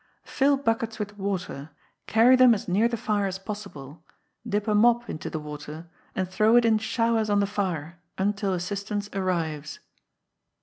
[0.23, 1.69] Fill Buckets with Water,
[2.07, 4.03] carry them as near the fire as possible,
[4.49, 8.51] dip a mop into the water, and throw it in showers on the fire, until
[8.53, 9.79] assistance arrives.